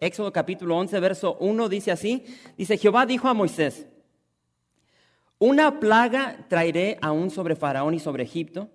[0.00, 2.24] Éxodo capítulo 11, verso 1 dice así,
[2.56, 3.86] dice, Jehová dijo a Moisés,
[5.38, 8.70] una plaga traeré aún sobre Faraón y sobre Egipto,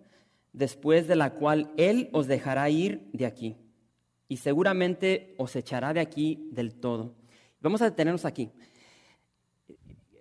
[0.54, 3.58] después de la cual él os dejará ir de aquí,
[4.28, 7.16] y seguramente os echará de aquí del todo.
[7.60, 8.52] Vamos a detenernos aquí.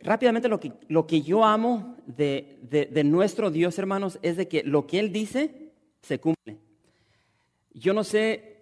[0.01, 4.63] Rápidamente lo que, lo que yo amo de, de nuestro Dios, hermanos, es de que
[4.63, 6.59] lo que Él dice se cumple.
[7.75, 8.54] Yo no sé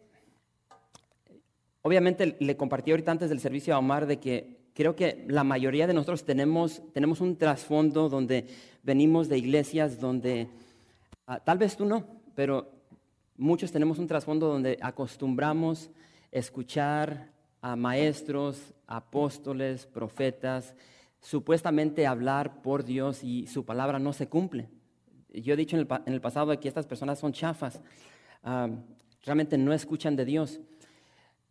[1.83, 5.87] Obviamente le compartí ahorita antes del servicio a Omar de que creo que la mayoría
[5.87, 8.47] de nosotros tenemos, tenemos un trasfondo donde
[8.83, 10.49] venimos de iglesias donde,
[11.27, 12.71] ah, tal vez tú no, pero
[13.37, 15.91] muchos tenemos un trasfondo donde acostumbramos
[16.31, 20.75] escuchar a maestros, apóstoles, profetas,
[21.21, 24.69] supuestamente hablar por Dios y su palabra no se cumple.
[25.33, 27.81] Yo he dicho en el, pasado que estas personas son chafas,
[28.45, 28.69] ah,
[29.25, 30.61] realmente no escuchan de Dios.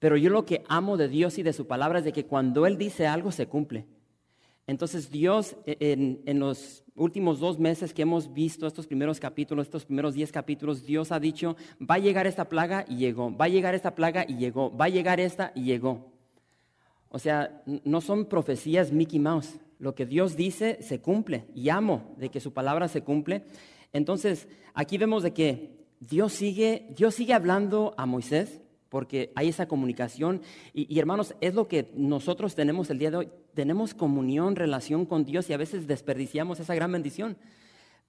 [0.02, 2.66] Pero yo lo que amo de Dios y de su palabra es de que cuando
[2.66, 3.86] Él dice algo se cumple.
[4.66, 5.78] Entonces Dios e,
[6.26, 10.88] en, los últimos dos meses que hemos visto estos primeros capítulos, estos primeros diez capítulos,
[10.88, 14.26] Dios ha dicho, va a llegar esta plaga y llegó, va a llegar esta plaga
[14.28, 16.12] y llegó, va a llegar esta y llegó.
[17.10, 19.60] O sea, no son profecías Mickey Mouse.
[19.78, 23.44] Lo que Dios dice se cumple y amo de que su palabra se cumple.
[23.94, 28.61] Entonces, aquí vemos de que Dios sigue, Dios sigue hablando a Moisés
[28.92, 30.42] porque hay esa comunicación.
[30.74, 33.30] Y, hermanos, es lo que nosotros tenemos el día de hoy.
[33.54, 37.38] Tenemos comunión, relación con Dios y a veces desperdiciamos esa gran bendición.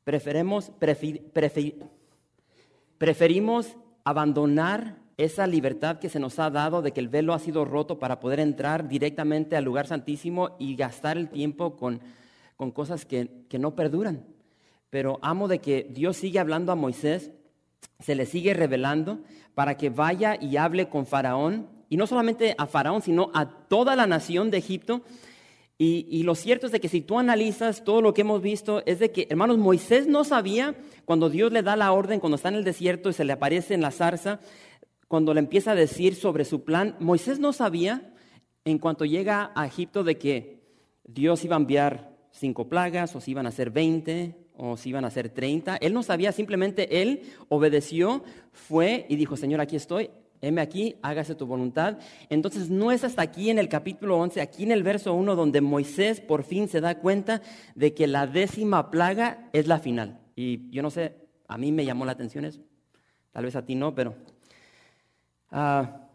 [0.03, 0.73] Preferemos,
[2.99, 7.65] preferimos abandonar esa libertad que se nos ha dado de que el velo ha sido
[7.65, 12.01] roto para poder entrar directamente al lugar santísimo y gastar el tiempo con,
[12.57, 14.25] con cosas que, que no perduran.
[14.91, 17.31] Pero amo de que Dios sigue hablando a Moisés
[18.01, 19.21] se le sigue revelando
[19.55, 23.97] para que vaya y hable con Faraón, y no solamente a Faraón, sino a toda
[23.97, 25.03] la nación de Egipto.
[25.79, 29.01] Y, lo cierto es de que si tú analizas todo lo que hemos visto, es
[29.01, 32.55] de que, hermanos, Moisés no sabía cuando Dios le da la orden, cuando está en
[32.55, 34.39] el desierto y se le aparece en la zarza,
[35.09, 38.15] cuando le empieza a decir sobre su plan, Moisés no sabía
[38.65, 40.63] en cuanto llega a Egipto de que
[41.03, 45.05] Dios iba a enviar cinco plagas o si iban a ser veinte o si iban
[45.05, 45.77] a ser 30.
[45.77, 51.35] Él no sabía, simplemente él obedeció, fue y dijo, Señor, aquí estoy, heme aquí, hágase
[51.35, 51.99] tu voluntad.
[52.29, 55.61] Entonces no es hasta aquí en el capítulo 11, aquí en el verso 1, donde
[55.61, 57.41] Moisés por fin se da cuenta
[57.75, 60.21] de que la décima plaga es la final.
[60.37, 61.17] Y yo no sé,
[61.49, 62.61] a mí me llamó la atención eso,
[63.31, 64.15] tal vez a ti no, pero
[65.51, 66.09] ah,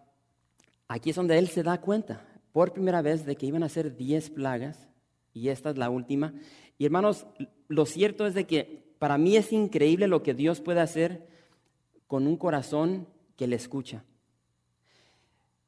[0.88, 2.22] aquí es donde él se da cuenta
[2.52, 4.88] por primera vez de que iban a ser 10 plagas
[5.31, 6.34] y esta es la última.
[6.80, 7.28] Y hermanos,
[7.68, 11.28] lo cierto es de que para mí es increíble lo que Dios puede hacer
[12.08, 14.04] con un corazón que le escucha,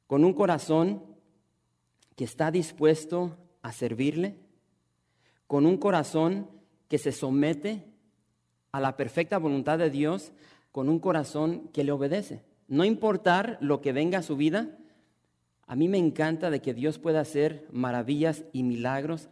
[0.06, 1.04] con un corazón
[2.16, 4.36] que está dispuesto a servirle,
[5.46, 6.48] con un corazón
[6.88, 7.84] que se somete
[8.72, 10.32] a la perfecta voluntad de Dios,
[10.72, 12.42] con un corazón que le obedece.
[12.68, 14.78] No importar lo que venga a su vida,
[15.66, 19.28] a mí me encanta de que Dios pueda hacer maravillas y milagros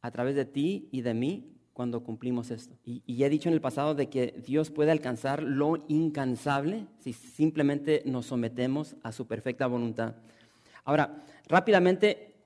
[0.00, 2.76] a través de ti y de mí cuando cumplimos esto.
[2.84, 8.02] Y, he dicho en el pasado de que Dios puede alcanzar lo incansable si simplemente
[8.06, 10.14] nos sometemos a su perfecta voluntad.
[10.84, 12.36] Ahora, rápidamente,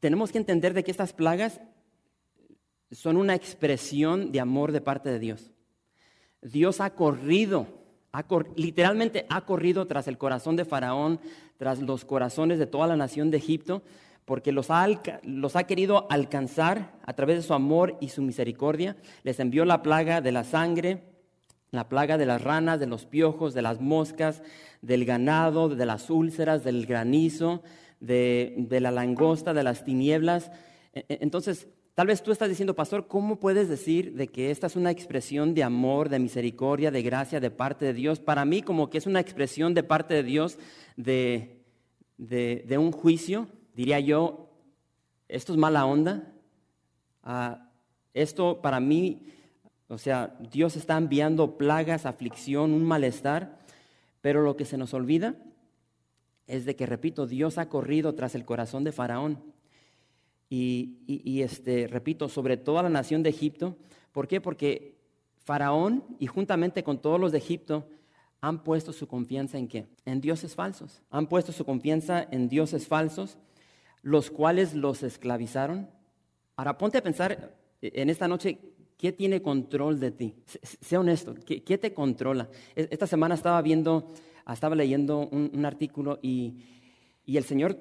[0.00, 1.60] tenemos que entender de que estas plagas
[2.90, 5.50] son una expresión de amor de parte de Dios.
[6.40, 7.66] Dios ha corrido,
[8.56, 11.20] literalmente ha corrido tras el corazón de Faraón,
[11.58, 13.82] tras los corazones de toda la nación de Egipto,
[14.30, 14.86] porque los ha,
[15.24, 18.96] los ha querido alcanzar a través de su amor y su misericordia.
[19.24, 21.02] Les envió la plaga de la sangre,
[21.72, 24.44] la plaga de las ranas, de los piojos, de las moscas,
[24.82, 27.64] del ganado, de las úlceras, del granizo,
[27.98, 30.52] de, la langosta, de las tinieblas.
[30.94, 34.68] E, e, entonces, Tal vez tú estás diciendo, pastor, ¿cómo puedes decir de que esta
[34.68, 38.20] es una expresión de amor, de misericordia, de gracia de parte de Dios?
[38.20, 40.56] Para mí como que es una expresión de parte de Dios
[40.96, 41.64] de,
[42.16, 43.48] de un juicio,
[43.80, 44.50] diría yo,
[45.26, 46.30] esto es mala onda.
[47.22, 47.70] Ah,
[48.12, 49.22] esto para mí,
[49.88, 53.58] o sea, Dios está enviando plagas, aflicción, un malestar,
[54.20, 55.34] pero lo que se nos olvida
[56.46, 59.42] es de que, repito, Dios ha corrido tras el corazón de Faraón.
[60.50, 63.78] y, y, este, repito, sobre toda la nación de Egipto.
[64.12, 64.42] ¿Por qué?
[64.42, 64.98] Porque
[65.38, 67.88] Faraón y juntamente con todos los de Egipto
[68.42, 69.86] han puesto su confianza en qué?
[70.04, 71.02] En dioses falsos.
[71.10, 73.38] Han puesto su confianza en dioses falsos,
[74.02, 75.88] los cuales los esclavizaron.
[76.56, 78.58] Ahora ponte a pensar en esta noche,
[78.96, 80.34] ¿qué tiene control de ti?
[80.62, 82.48] Sé honesto, ¿qué, te controla?
[82.76, 84.12] E, esta semana estaba viendo,
[84.50, 86.64] estaba leyendo un, artículo y,
[87.24, 87.78] y el Señor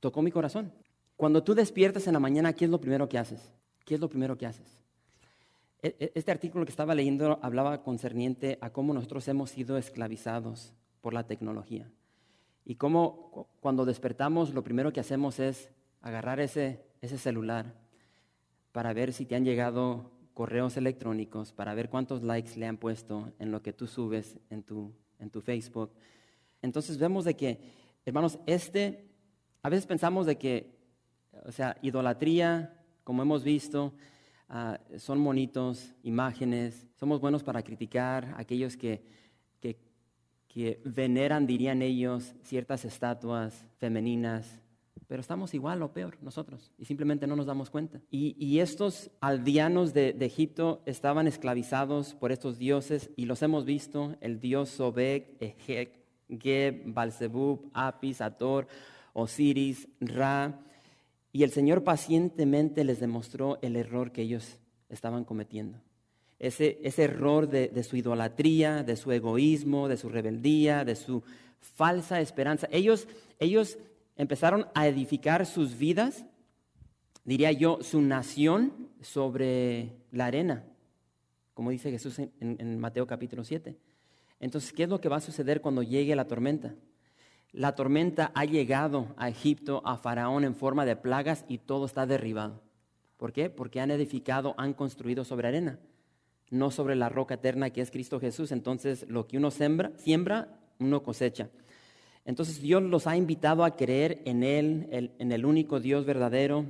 [0.00, 0.72] tocó mi corazón.
[1.16, 3.52] Cuando tú despiertas en la mañana, ¿qué es lo primero que haces?
[3.84, 4.82] ¿Qué es lo primero que haces?
[5.82, 10.72] E, e, este artículo que estaba leyendo hablaba concerniente a cómo nosotros hemos sido esclavizados
[11.00, 11.90] por la tecnología.
[12.64, 15.70] Y cómo cuando despertamos lo primero que hacemos es
[16.00, 17.74] agarrar ese, ese celular
[18.72, 23.32] para ver si te han llegado correos electrónicos, para ver cuántos likes le han puesto
[23.38, 25.92] en lo que tú subes en tu, en tu Facebook.
[26.62, 27.60] Entonces vemos de que,
[28.04, 29.08] hermanos, este,
[29.62, 30.78] a veces pensamos de que,
[31.44, 33.92] o sea, idolatría, como hemos visto,
[34.54, 39.02] Ah, son monitos, imágenes, somos buenos para criticar a aquellos que, que,
[40.52, 44.60] que veneran, dirían ellos, ciertas estatuas femeninas,
[45.08, 48.00] pero estamos igual o peor nosotros y simplemente no nos damos cuenta.
[48.10, 54.40] Y, estos aldeanos de, Egipto estaban esclavizados por estos dioses y los hemos visto, el
[54.40, 58.66] dios Sobek, Ejek, Geb, Balzebub, Apis, Ator,
[59.12, 60.60] Osiris, Ra.
[61.30, 64.58] Y el Señor pacientemente les demostró el error que ellos
[64.88, 65.78] estaban cometiendo.
[66.42, 71.22] Ese, ese error de, su idolatría, de su egoísmo, de su rebeldía, de su
[71.60, 72.66] falsa esperanza.
[72.72, 73.06] Ellos,
[73.38, 73.78] ellos
[74.16, 76.26] empezaron a edificar sus vidas,
[77.24, 80.64] diría yo, su nación sobre la arena,
[81.54, 83.78] como dice Jesús en, en Mateo capítulo 7.
[84.40, 86.74] Entonces, ¿qué es lo que va a suceder cuando llegue la tormenta?
[87.52, 92.04] La tormenta ha llegado a Egipto, a Faraón en forma de plagas y todo está
[92.04, 92.62] derribado.
[93.16, 93.48] ¿Por qué?
[93.48, 95.78] Porque han edificado, han construido sobre arena,
[96.52, 98.52] no sobre la roca eterna que es Cristo Jesús.
[98.52, 101.48] Entonces, lo que uno siembra, siembra uno cosecha.
[102.24, 106.66] Entonces, Dios los ha invitado a creer en Él, en el único Dios verdadero.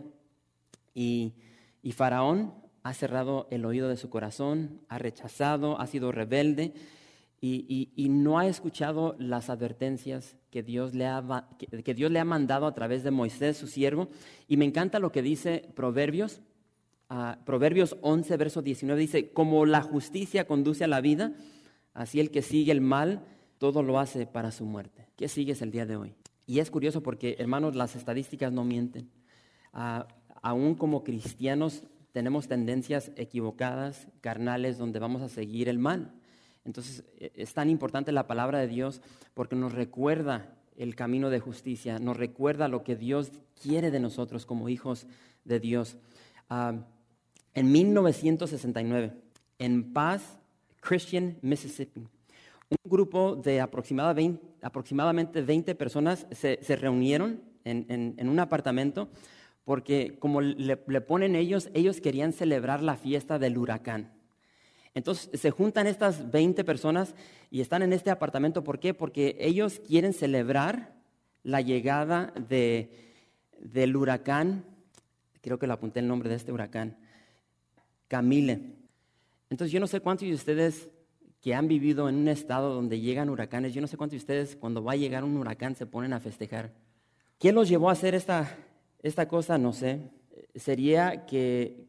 [0.94, 1.34] Y,
[1.82, 6.72] y Faraón ha cerrado el oído de su corazón, ha rechazado, ha sido rebelde
[7.44, 12.66] y, no ha escuchado las advertencias que Dios, le ha, que, Dios le ha mandado
[12.66, 14.08] a través de Moisés, su siervo.
[14.46, 16.40] Y me encanta lo que dice Proverbios.
[17.12, 21.34] Uh, Proverbios 11, verso 19 dice, como la justicia conduce a la vida,
[21.92, 23.22] así el que sigue el mal,
[23.58, 25.08] todo lo hace para su muerte.
[25.16, 26.14] ¿Qué sigues el día de hoy?
[26.46, 29.10] Y es curioso porque, hermanos, las estadísticas no mienten.
[29.74, 30.04] Uh,
[30.40, 36.14] aún como cristianos tenemos tendencias equivocadas, carnales, donde vamos a seguir el mal.
[36.64, 39.02] Entonces e, es tan importante la palabra de Dios
[39.34, 44.46] porque nos recuerda el camino de justicia, nos recuerda lo que Dios quiere de nosotros
[44.46, 45.06] como hijos
[45.44, 45.98] de Dios.
[46.48, 46.86] Ah,
[47.54, 49.12] en 1969,
[49.58, 50.38] en Paz,
[50.80, 59.08] Christian, Mississippi, un grupo de aproximadamente 20 personas se, reunieron en, un apartamento
[59.64, 64.12] porque como le ponen ellos, ellos querían celebrar la fiesta del huracán.
[64.94, 67.14] Entonces se juntan estas 20 personas
[67.50, 68.64] y están en este apartamento.
[68.64, 68.92] ¿Por qué?
[68.92, 70.94] Porque ellos quieren celebrar
[71.42, 74.64] la llegada del huracán,
[75.40, 76.96] creo que le apunté el nombre de este huracán,
[78.12, 78.60] Camille.
[79.48, 80.90] Entonces yo no sé cuántos de ustedes
[81.40, 84.54] que han vivido en un estado donde llegan huracanes, yo no sé cuántos de ustedes
[84.54, 86.74] cuando va a llegar un huracán se ponen a festejar.
[87.38, 88.54] ¿Quién los llevó a hacer esta,
[89.02, 89.56] esta cosa?
[89.56, 90.10] No sé.
[90.54, 91.86] Sería que,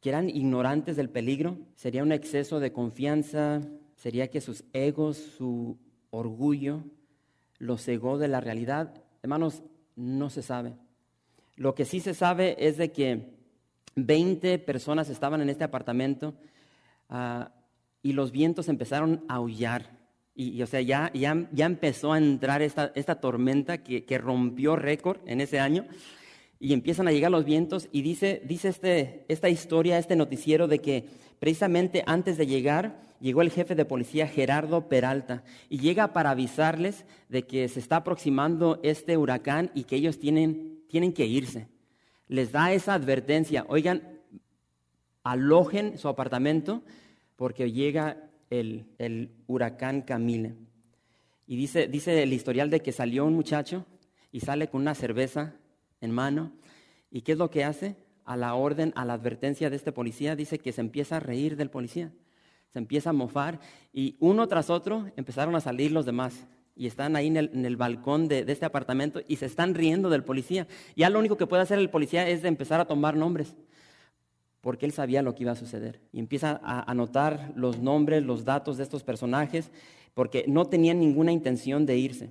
[0.00, 3.60] que eran ignorantes del peligro, sería un exceso de confianza,
[3.94, 5.76] sería que sus egos, su
[6.08, 6.82] orgullo,
[7.58, 9.04] los cegó de la realidad.
[9.22, 9.62] Hermanos,
[9.96, 10.72] no se sabe.
[11.56, 13.37] Lo que sí se sabe es de que
[14.06, 16.34] 20 personas estaban en este apartamento
[17.08, 17.52] ah,
[18.02, 19.98] y los vientos empezaron a aullar.
[20.34, 24.76] Y, o sea, ya, ya, ya, empezó a entrar esta, esta tormenta que, que rompió
[24.76, 25.84] récord en ese año
[26.60, 30.80] y empiezan a llegar los vientos y dice, dice este, esta historia, este noticiero de
[30.80, 31.04] que
[31.38, 37.04] precisamente antes de llegar llegó el jefe de policía Gerardo Peralta y llega para avisarles
[37.28, 41.68] de que se está aproximando este huracán y que ellos tienen, tienen que irse.
[42.28, 44.02] Les da esa advertencia, oigan,
[45.24, 46.82] alojen su apartamento
[47.36, 50.54] porque llega el, el huracán Camille.
[51.46, 53.86] Y dice, dice el historial de que salió un muchacho
[54.30, 55.54] y sale con una cerveza
[56.00, 56.52] en mano.
[57.10, 57.96] ¿Y qué es lo que hace?
[58.24, 61.56] A la orden, a la advertencia de este policía, dice que se empieza a reír
[61.56, 62.12] del policía,
[62.70, 63.60] se empieza a mofar
[63.92, 66.46] y uno tras otro empezaron a salir los demás.
[66.78, 70.68] Y están ahí en el, balcón de, este apartamento y se están riendo del policía.
[70.94, 73.56] Ya lo único que puede hacer el policía es empezar a tomar nombres,
[74.60, 76.00] porque él sabía lo que iba a suceder.
[76.12, 79.72] Y empieza a anotar los nombres, los datos de estos personajes,
[80.14, 82.30] porque no tenían ninguna intención de irse.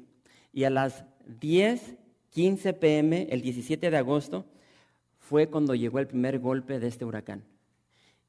[0.54, 1.04] Y a las
[1.42, 1.98] 10,
[2.30, 4.46] 15 pm, el 17 de agosto,
[5.20, 7.44] fue cuando llegó el primer golpe de este huracán.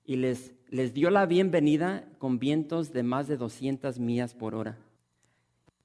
[0.04, 4.78] Y les, les dio la bienvenida con vientos de más de 200 millas por hora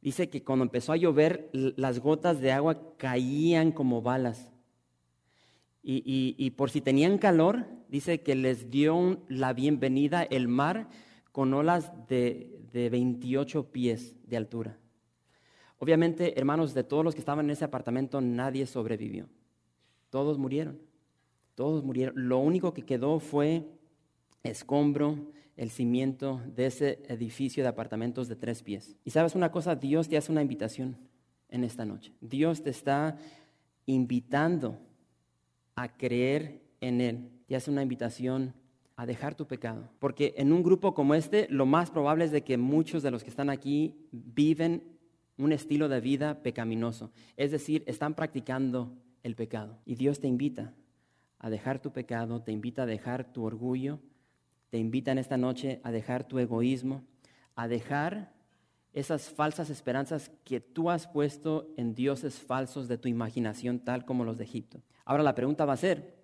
[0.03, 4.51] dice que cuando empezó a llover, las gotas de agua caían como balas.
[5.81, 10.89] Y, por si tenían calor, dice que les dio la bienvenida el mar
[11.31, 14.77] con olas de, de 28 pies de altura.
[15.79, 19.27] Obviamente, hermanos, de todos los que estaban en ese apartamento, nadie sobrevivió.
[20.09, 20.79] Todos murieron.
[21.55, 22.27] Todos murieron.
[22.27, 23.65] Lo único que quedó fue
[24.43, 25.17] escombro,
[25.55, 28.95] el cimiento de ese edificio de apartamentos de tres pies.
[29.03, 30.97] Y sabes una cosa, Dios te hace una invitación
[31.49, 32.13] en esta noche.
[32.21, 33.17] Dios te está
[33.85, 34.79] invitando
[35.75, 37.29] a creer en Él.
[37.47, 38.53] Te hace una invitación
[38.95, 39.89] a dejar tu pecado.
[39.99, 43.23] Porque en un grupo como este, lo más probable es de que muchos de los
[43.23, 44.83] que están aquí viven
[45.37, 47.11] un estilo de vida pecaminoso.
[47.37, 49.79] Es decir, están practicando el pecado.
[49.85, 50.73] Y Dios te invita
[51.39, 53.99] a dejar tu pecado, te invita a dejar tu orgullo,
[54.73, 57.03] te invitan esta noche a dejar tu egoísmo,
[57.55, 58.33] a dejar
[58.91, 64.25] esas falsas esperanzas que tú has puesto en dioses falsos de tu imaginación, tal como
[64.25, 64.81] los de Egipto.
[65.05, 66.15] Ahora la pregunta va a ser,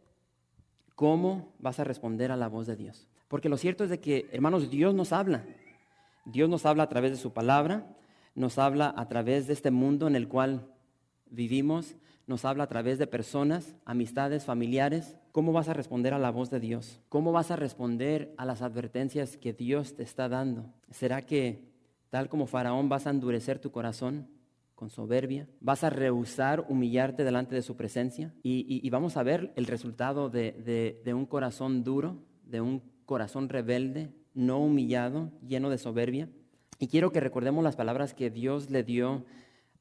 [0.96, 3.08] ¿cómo vas a responder a la voz de Dios?
[3.28, 5.46] Porque lo cierto es de que, hermanos, Dios nos habla.
[6.26, 7.86] Dios nos habla a través de su palabra,
[8.34, 10.74] nos habla a través de este mundo en el cual
[11.30, 11.98] vivimos,
[12.30, 16.50] nos habla a través de personas, amistades, familiares, ¿Cómo vas a responder a la voz
[16.50, 17.00] de Dios?
[17.08, 20.74] ¿Cómo vas a responder a las advertencias que Dios te está dando?
[20.90, 21.70] ¿Será que,
[22.10, 24.28] tal como Faraón, vas a endurecer tu corazón
[24.74, 25.48] con soberbia?
[25.62, 28.34] ¿Vas a rehusar humillarte delante de su presencia?
[28.42, 34.60] Y, vamos a ver el resultado de, un corazón duro, de un corazón rebelde, no
[34.60, 36.28] humillado, lleno de soberbia.
[36.80, 39.26] Y quiero que recordemos las palabras que Dios le dio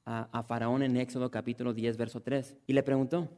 [0.09, 2.57] a, Faraón en Éxodo capítulo 10, verso 3.
[2.67, 3.29] Y le preguntó,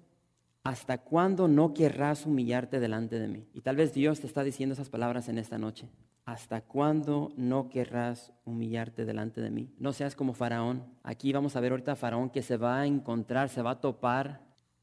[0.62, 3.49] ¿hasta cuándo no querrás humillarte delante de mí?
[3.53, 5.89] Y tal vez Dios te está diciendo esas palabras en esta noche.
[6.25, 9.75] ¿Hasta cuándo no querrás humillarte delante de mí?
[9.79, 10.85] No seas como Faraón.
[11.03, 13.81] Aquí vamos a ver ahorita a Faraón que se va a encontrar, se va a
[13.81, 14.41] topar.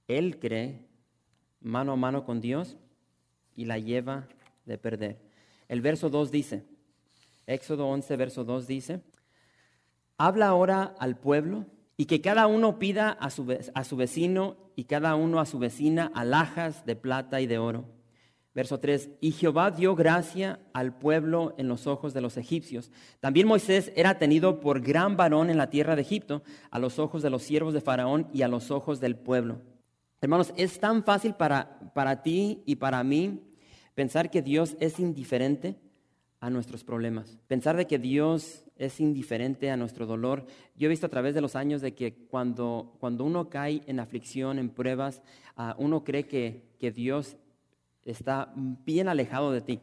[0.09, 0.85] Él cree
[1.61, 2.77] mano a mano con Dios
[3.55, 4.27] y la lleva
[4.65, 5.21] de perder.
[5.69, 6.65] El verso 2 dice,
[7.45, 9.01] Éxodo 11, verso 2 dice,
[10.17, 11.65] habla ahora al pueblo
[11.97, 15.57] y que cada uno pida a su, a su vecino y cada uno a su
[15.57, 17.85] vecina alhajas de plata y de oro.
[18.53, 22.91] Verso 3, y Jehová dio gracia al pueblo en los ojos de los egipcios.
[23.19, 27.21] También Moisés era tenido por gran varón en la tierra de Egipto, a los ojos
[27.21, 29.61] de los siervos de Faraón y a los ojos del pueblo.
[30.21, 33.43] Hermanos, es tan fácil para, para ti y para mí
[33.93, 35.75] pensar que Dios es indiferente
[36.39, 40.45] a nuestros problemas, pensar de que Dios es indiferente a nuestro dolor.
[40.75, 43.99] Yo he visto a través de los años de que cuando, cuando uno cae en
[43.99, 45.21] aflicción, en pruebas,
[45.55, 47.37] ah, uno cree que, que, Dios
[48.05, 49.79] está bien alejado de ti.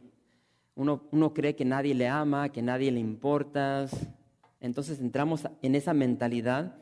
[0.75, 4.07] Uno, uno cree que nadie le ama, que nadie le importas.
[4.59, 6.75] Entonces entramos en esa mentalidad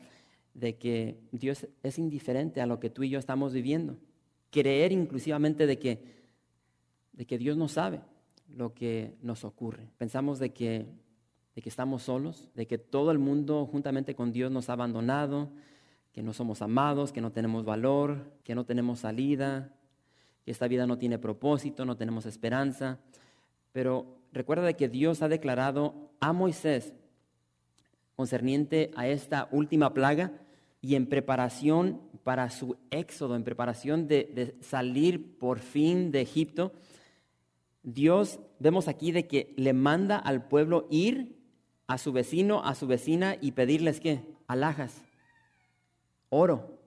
[0.54, 3.98] de que Dios es indiferente a lo que tú y yo estamos viviendo.
[4.50, 6.04] Creer inclusivamente de que,
[7.12, 8.00] de que Dios no sabe
[8.48, 9.88] lo que nos ocurre.
[9.98, 10.86] Pensamos de que
[11.54, 15.50] de que estamos solos, de que todo el mundo juntamente con Dios nos ha abandonado,
[16.12, 19.72] que no somos amados, que no tenemos valor, que no tenemos salida,
[20.44, 22.98] que esta vida no tiene propósito, no tenemos esperanza.
[23.72, 26.92] Pero recuerda de que Dios ha declarado a Moisés
[28.14, 30.32] concerniente a esta última plaga
[30.80, 36.72] y en preparación para su éxodo, en preparación de, de salir por fin de Egipto,
[37.82, 41.43] Dios vemos aquí de que le manda al pueblo ir
[41.86, 44.22] a su vecino, a su vecina y pedirles qué?
[44.46, 45.02] Alhajas,
[46.28, 46.78] oro,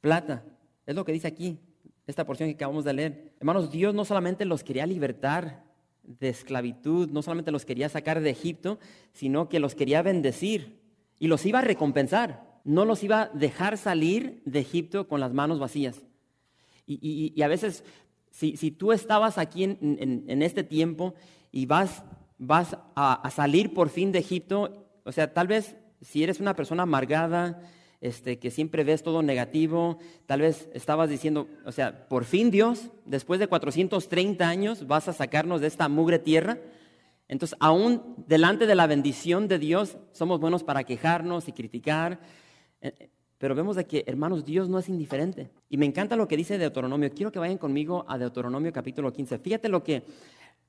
[0.00, 0.44] plata.
[0.86, 1.58] Es lo que dice aquí,
[2.06, 3.34] esta porción que acabamos de leer.
[3.38, 5.64] Hermanos, Dios no solamente los quería libertar
[6.02, 8.78] de esclavitud, no solamente los quería sacar de Egipto,
[9.12, 10.80] sino que los quería bendecir
[11.18, 12.48] y los iba a recompensar.
[12.64, 16.02] No los iba a dejar salir de Egipto con las manos vacías.
[16.86, 17.84] Y, a veces,
[18.30, 21.14] si, tú estabas aquí en este tiempo
[21.52, 22.02] y vas
[22.40, 24.86] vas a, salir por fin de Egipto.
[25.04, 27.62] O sea, tal vez si eres una persona amargada,
[28.00, 32.90] este, que siempre ves todo negativo, tal vez estabas diciendo, o sea, por fin Dios,
[33.04, 36.58] después de 430 años, vas a sacarnos de esta mugre tierra.
[37.28, 42.20] Entonces, aún delante de la bendición de Dios, somos buenos para quejarnos y criticar.
[42.80, 45.50] Eh, pero vemos de que, hermanos, Dios no es indiferente.
[45.68, 47.10] Y me encanta lo que dice Deuteronomio.
[47.10, 49.38] Quiero que vayan conmigo a Deuteronomio capítulo 15.
[49.38, 50.02] Fíjate lo que,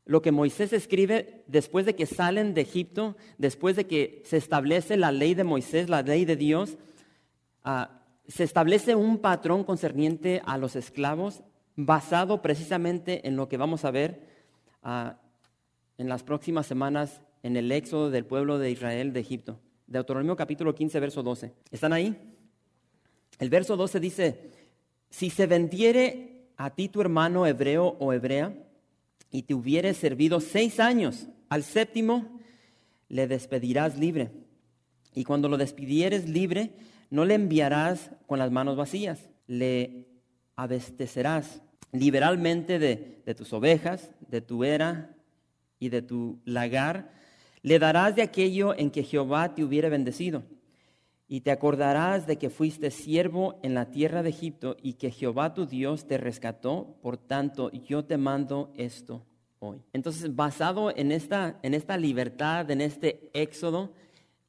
[0.06, 4.98] lo que Moisés escribe después de que salen de Egipto, después de que se establece
[4.98, 6.78] la ley de Moisés, la ley de Dios.
[7.64, 11.44] Ah, se establece un patrón concerniente a los esclavos
[11.76, 14.28] basado precisamente en lo que vamos a ver
[14.84, 15.20] ah,
[15.98, 19.60] en las próximas semanas en el éxodo del pueblo de Israel de Egipto.
[19.88, 21.54] Deuteronomio capítulo 15, verso 12.
[21.72, 22.16] ¿Están ahí?
[23.40, 24.52] El verso 12 dice,
[25.10, 28.54] si se vendiere a ti tu hermano hebreo o hebrea
[29.32, 32.40] y te hubiere servido seis años, al séptimo
[33.08, 34.32] le despedirás libre.
[35.14, 36.72] Y cuando lo despidieres libre,
[37.10, 40.08] no le enviarás con las manos vacías, le
[40.56, 41.62] abastecerás
[41.92, 45.16] liberalmente de, de tus ovejas, de tu era
[45.80, 47.12] y de tu lagar,
[47.64, 50.44] le darás de aquello en que Jehová te hubiere bendecido.
[51.32, 55.54] Y te acordarás de que fuiste siervo en la tierra de Egipto y que Jehová
[55.54, 56.98] tu Dios te rescató.
[57.02, 59.26] Por tanto, yo te mando esto
[59.60, 59.82] hoy.
[59.94, 63.94] Entonces, basado en esta, en esta libertad, en este éxodo,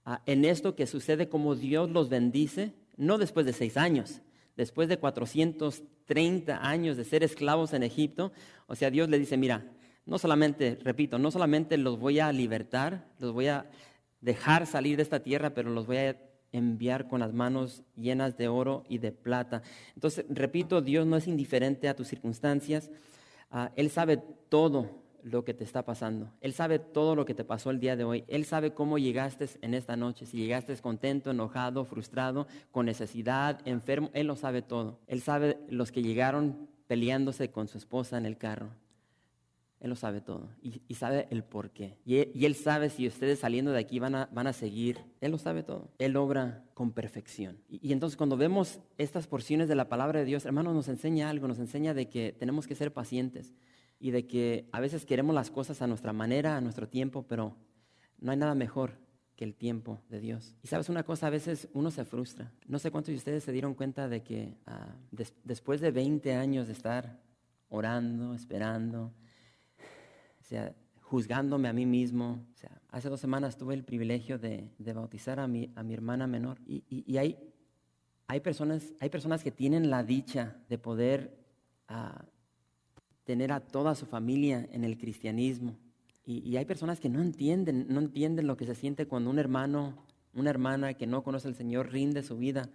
[0.05, 4.21] ah, en esto que sucede como Dios los bendice, no después de seis años,
[4.57, 8.33] después de 430 años de ser esclavos en Egipto,
[8.67, 9.71] o sea, Dios le dice, mira,
[10.05, 13.71] no solamente, repito, no solamente los voy a libertar, los voy a
[14.21, 18.49] dejar salir de esta tierra, pero los voy a enviar con las manos llenas de
[18.49, 19.63] oro y de plata.
[19.95, 22.91] Entonces, repito, Dios no es indiferente a tus circunstancias.
[23.51, 24.19] Ah, Él sabe
[24.49, 26.33] todo lo que te está pasando.
[26.41, 28.25] Él sabe todo lo que te pasó el día de hoy.
[28.29, 30.27] Él sabe cómo llegaste en esta noche.
[30.27, 34.11] Si llegaste contento, enojado, frustrado, con necesidad, enfermo.
[34.15, 34.99] Él lo sabe todo.
[35.07, 38.71] Él sabe los que llegaron peleándose con su esposa en el carro.
[39.83, 41.99] Él lo sabe todo y, sabe el por qué.
[42.07, 45.01] Y, Él sabe si ustedes saliendo de aquí van a, van a seguir.
[45.21, 45.91] Él lo sabe todo.
[45.99, 47.59] Él obra con perfección.
[47.69, 51.29] Y, y, entonces cuando vemos estas porciones de la palabra de Dios, hermanos, nos enseña
[51.29, 53.55] algo, nos enseña de que tenemos que ser pacientes
[53.99, 57.57] y de que a veces queremos las cosas a nuestra manera, a nuestro tiempo, pero
[58.21, 58.93] no hay nada mejor
[59.35, 60.55] que el tiempo de Dios.
[60.63, 62.53] Y sabes una cosa, a veces uno se frustra.
[62.69, 64.95] No sé cuántos de ustedes se dieron cuenta de que ah,
[65.43, 67.21] después de 20 años de estar
[67.69, 69.13] orando, esperando,
[70.53, 72.47] sea, juzgándome a mí mismo.
[72.55, 76.27] O sea, hace dos semanas tuve el privilegio de, bautizar a mi, a mi hermana
[76.27, 77.39] menor y, hay,
[78.27, 81.37] hay, personas, hay personas que tienen la dicha de poder
[81.89, 82.25] ah,
[83.25, 85.77] tener a toda su familia en el cristianismo.
[86.25, 89.39] Y, y, hay personas que no entienden, no entienden lo que se siente cuando un
[89.39, 92.71] hermano, una hermana que no conoce al Señor rinde su vida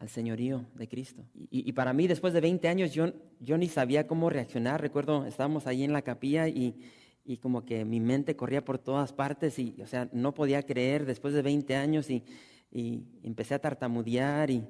[0.00, 1.22] al señorío de Cristo.
[1.50, 4.80] Y, para mí, después de 20 años, yo, yo ni sabía cómo reaccionar.
[4.80, 6.74] Recuerdo, estábamos ahí en la capilla y,
[7.22, 11.04] y, como que mi mente corría por todas partes y, o sea, no podía creer
[11.04, 12.24] después de 20 años y,
[12.72, 14.66] y empecé a tartamudear, y,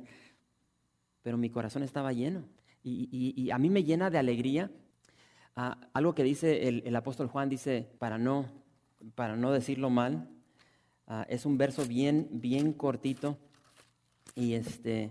[1.22, 2.44] pero mi corazón estaba lleno.
[2.82, 4.68] Y, a mí me llena de alegría
[5.54, 8.46] ah, algo que dice el, el, apóstol Juan, dice, para no,
[9.14, 10.28] para no decirlo mal,
[11.06, 13.38] ah, es un verso bien, bien cortito.
[14.34, 15.10] Y este,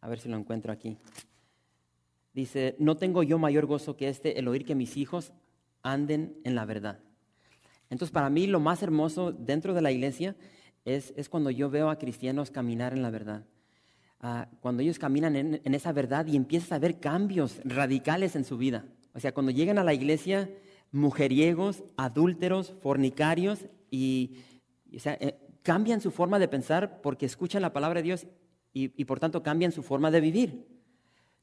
[0.00, 0.96] a ver si lo encuentro aquí.
[2.34, 5.32] Dice, no tengo yo mayor gozo que este, el oír que mis hijos
[5.82, 6.98] anden en la verdad.
[7.90, 10.34] Entonces, para mí lo más hermoso dentro de la iglesia
[10.84, 13.44] es, es cuando yo veo a cristianos caminar en la verdad.
[14.24, 18.56] Ah, cuando ellos caminan en, esa verdad y empiezas a ver cambios radicales en su
[18.56, 18.84] vida.
[19.14, 20.48] O sea, cuando llegan a la iglesia,
[20.92, 24.36] mujeriegos, adúlteros, fornicarios, y,
[24.92, 28.26] eh, cambian su forma de pensar porque escuchan la palabra de Dios
[28.74, 30.66] y, por tanto cambian su forma de vivir.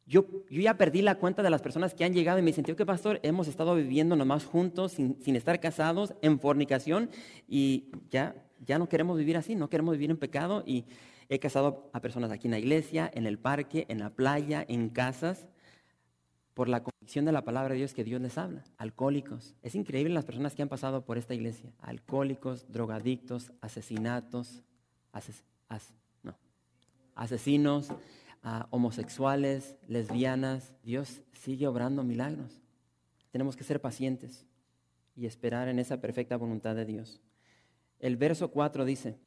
[0.05, 2.63] Yo, yo, ya perdí la cuenta de las personas que han llegado y me dicen,
[2.63, 7.12] que pastor, hemos estado viviendo nomás juntos, sin, sin, estar casados, en fornicación,
[7.47, 10.63] y ya, ya no queremos vivir así, no queremos vivir en pecado.
[10.65, 10.86] Y
[11.29, 14.89] he casado a personas aquí en la iglesia, en el parque, en la playa, en
[14.89, 15.47] casas,
[16.60, 18.65] por la convicción de la palabra de Dios que Dios les habla.
[18.76, 19.56] Alcohólicos.
[19.62, 21.72] Es increíble las personas que han pasado por esta iglesia.
[21.80, 24.62] Alcohólicos, drogadictos, asesinatos,
[26.22, 26.36] no,
[27.15, 27.93] asesinos,
[28.43, 30.74] ah, homosexuales, lesbianas.
[30.84, 32.60] Dios sigue obrando milagros.
[33.32, 34.45] Tenemos que ser pacientes
[35.15, 37.22] y esperar en esa perfecta voluntad de Dios.
[38.00, 39.17] El verso 4 dice,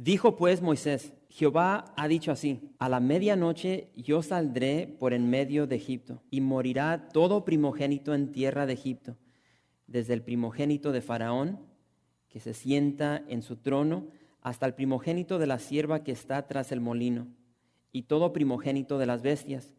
[0.00, 5.66] Dijo pues Moisés, Jehová ha dicho así, a la medianoche yo saldré por en medio
[5.66, 9.16] de Egipto, y morirá todo primogénito en tierra de Egipto,
[9.88, 11.58] desde el primogénito de Faraón,
[12.28, 14.06] que se sienta en su trono,
[14.40, 17.26] hasta el primogénito de la sierva que está tras el molino,
[17.90, 19.74] y todo primogénito de las bestias.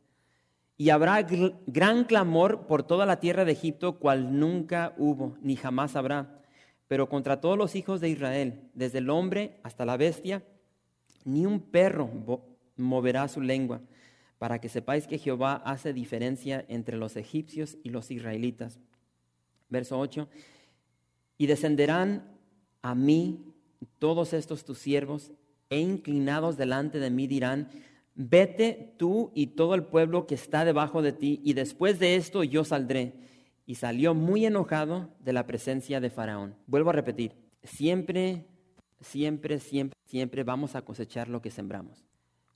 [0.75, 1.25] Y habrá
[1.65, 6.38] gran clamor por toda la tierra de Egipto, cual nunca hubo, ni jamás habrá.
[6.89, 10.43] Pero contra todos los hijos de Israel, desde el hombre hasta la bestia,
[11.23, 12.10] ni un perro
[12.75, 13.80] moverá su lengua,
[14.39, 18.80] para que sepáis que Jehová hace diferencia entre los egipcios y los israelitas.
[19.69, 20.28] Verso 8.
[21.38, 22.23] Y descenderán
[22.82, 23.54] a mí
[23.99, 25.32] todos estos tus siervos,
[25.69, 27.69] e inclinados delante de mí dirán,
[28.15, 32.43] vete tú y todo el pueblo que está debajo de ti, y después de esto
[32.43, 33.13] yo saldré.
[33.69, 36.55] Y salió muy enojado de la presencia de Faraón.
[36.65, 38.47] Vuelvo a repetir, siempre,
[38.99, 42.03] siempre, siempre, siempre vamos a cosechar lo que sembramos.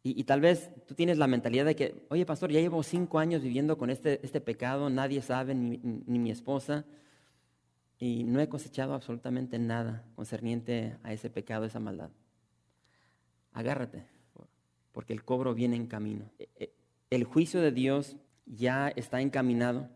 [0.01, 3.43] Y, tal vez tú tienes la mentalidad de que, oye pastor, ya llevo cinco años
[3.43, 6.83] viviendo con este, este pecado, nadie sabe, ni, ni mi esposa,
[7.99, 12.09] y no he cosechado absolutamente nada concerniente a ese pecado, esa maldad.
[13.51, 14.07] Agárrate,
[14.91, 16.31] porque el cobro viene en camino.
[16.39, 16.73] E, e,
[17.11, 19.91] el juicio de Dios ya está encaminado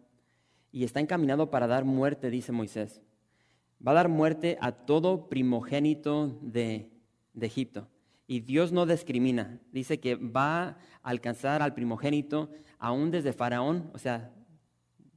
[0.72, 3.02] y está encaminado para dar muerte, dice Moisés.
[3.86, 6.90] Va a dar muerte a todo primogénito de,
[7.40, 7.88] Egipto.
[8.26, 9.60] Y Dios no discrimina.
[9.72, 12.50] Dice que va a alcanzar al primogénito
[12.80, 14.32] aún desde Faraón, o sea,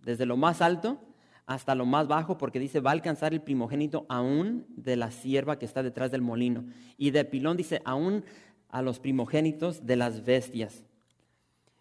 [0.02, 1.00] desde lo más alto
[1.46, 5.58] hasta lo más bajo, porque dice, va a alcanzar el primogénito aún de la sierva
[5.58, 6.64] que está detrás del molino.
[6.96, 8.24] Y de Pilón dice, aún
[8.68, 10.84] a los primogénitos de las bestias.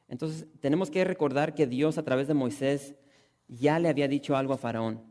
[0.07, 2.95] Entonces, tenemos que recordar que Dios a través de Moisés
[3.49, 5.01] ya le había dicho algo a Faraón.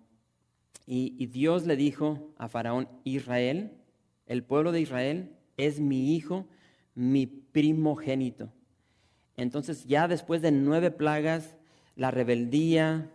[0.87, 3.73] Y, Dios le dijo a Faraón, Israel,
[4.27, 6.47] el pueblo de Israel es mi hijo,
[6.95, 8.51] mi primogénito.
[9.37, 11.59] Entonces, ya después de nueve plagas,
[11.95, 13.13] la rebeldía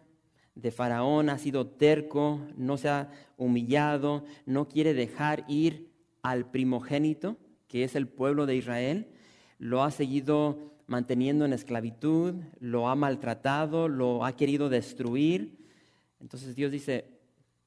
[0.53, 5.89] de Faraón ha sido terco, no se ha humillado, no quiere dejar ir
[6.21, 7.37] al primogénito
[7.73, 9.07] que es el pueblo de Israel,
[9.57, 15.57] lo ha seguido manteniendo en esclavitud, lo ha maltratado, lo ha querido destruir.
[16.19, 17.05] Entonces Dios dice,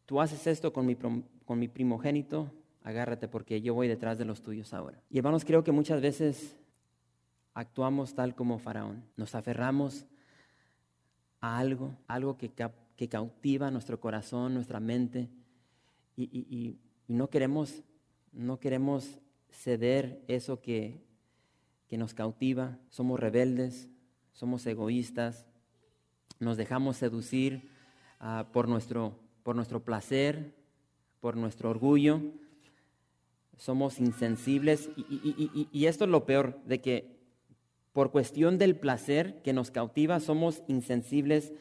[0.04, 2.50] tú haces esto con mi, con mi primogénito,
[2.82, 5.00] agárrate porque yo voy detrás de los tuyos ahora.
[5.10, 6.56] Y hermanos, creo que muchas veces
[7.54, 10.06] actuamos tal como Faraón, nos aferramos
[11.40, 12.50] a algo, algo que,
[12.96, 15.28] que cautiva nuestro corazón, nuestra mente,
[16.16, 17.82] y, y, y no queremos,
[18.32, 19.18] no queremos
[19.50, 21.05] ceder eso que,
[21.88, 23.88] que nos cautiva, somos rebeldes,
[24.32, 25.46] somos egoístas,
[26.40, 27.70] nos dejamos seducir
[28.20, 30.54] ah, por, nuestro, por nuestro placer,
[31.20, 32.20] por nuestro orgullo,
[33.56, 37.16] somos insensibles y, y, esto es lo peor, de que
[37.92, 41.54] por cuestión del placer que nos cautiva somos insensibles,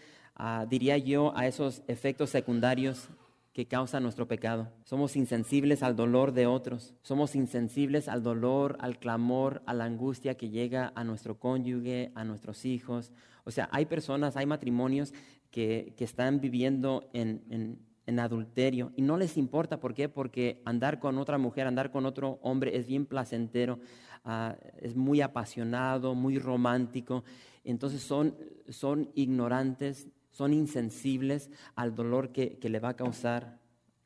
[0.69, 3.07] diría yo, a esos efectos secundarios
[3.55, 4.67] que causa nuestro pecado.
[4.83, 6.93] Somos insensibles al dolor de otros.
[7.03, 12.25] Somos insensibles al dolor, al clamor, a la angustia que llega a nuestro cónyuge, a
[12.25, 13.13] nuestros hijos.
[13.45, 15.13] O sea, hay personas, hay matrimonios
[15.51, 17.79] que, están viviendo en,
[18.19, 19.79] adulterio y no les importa.
[19.79, 20.09] ¿Por qué?
[20.09, 23.79] Porque andar con otra mujer, andar con otro hombre es bien placentero,
[24.25, 27.23] ah, es muy apasionado, muy romántico.
[27.63, 28.35] Entonces son,
[28.67, 33.57] son ignorantes son insensibles al dolor que, le va a causar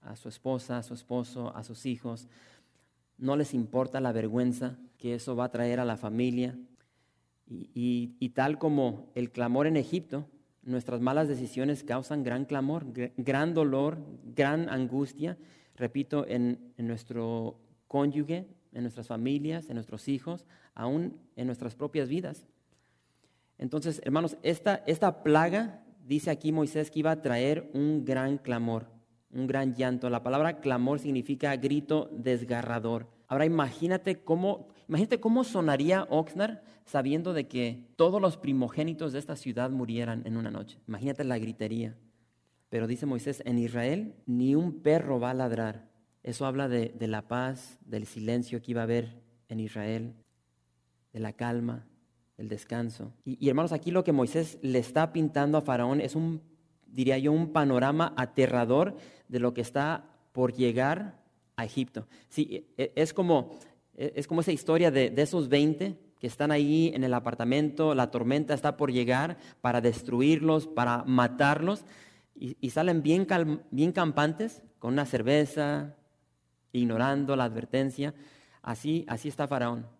[0.02, 2.28] a su esposa, a su esposo, a sus hijos.
[3.18, 6.56] No les importa la vergüenza que eso va a traer a la familia.
[7.48, 10.28] Y, tal como el clamor en Egipto,
[10.62, 12.86] nuestras malas decisiones causan gran clamor,
[13.18, 15.36] gran dolor, gran angustia,
[15.76, 22.46] repito, en, nuestro cónyuge, en nuestras familias, en nuestros hijos, aún en nuestras propias vidas.
[23.58, 28.88] Entonces, hermanos, esta, esta plaga dice aquí Moisés que iba a traer un gran clamor,
[29.32, 30.10] un gran llanto.
[30.10, 33.08] La palabra clamor significa grito desgarrador.
[33.28, 39.36] Ahora imagínate cómo, imagínate cómo sonaría Oxnard sabiendo de que todos los primogénitos de esta
[39.36, 40.80] ciudad murieran en una noche.
[40.88, 41.95] Imagínate la gritería.
[42.69, 45.91] Pero dice Moisés, en Israel ni un perro va a ladrar.
[46.24, 50.15] Eso habla de, de la paz, del silencio que iba a haber en Israel,
[51.13, 51.88] de la calma
[52.39, 53.12] el descanso.
[53.25, 56.41] Y, hermanos, aquí lo que Moisés le está pintando a Faraón es un,
[56.88, 58.95] diría yo, un panorama aterrador
[59.28, 61.19] de lo que está por llegar
[61.58, 62.08] a Egipto.
[62.30, 63.60] Sí, e, es como,
[63.93, 68.10] e, es como esa historia de, esos 20 que están ahí en el apartamento, la
[68.10, 71.86] tormenta está por llegar para destruirlos, para matarlos,
[72.41, 73.28] y, salen bien,
[73.69, 75.97] bien campantes con una cerveza,
[76.71, 78.13] ignorando la advertencia.
[78.62, 79.99] Así, así está Faraón